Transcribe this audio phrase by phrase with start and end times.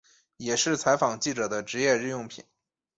[0.37, 2.43] 也是采访记者的职业日用品。